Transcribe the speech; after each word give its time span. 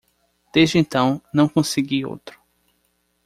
Desde 0.51 0.79
então, 0.79 1.21
não 1.31 1.47
consegui 1.47 2.03
outro. 2.03 2.41